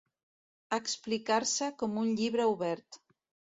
[0.77, 3.01] Explicar-se com un llibre obert.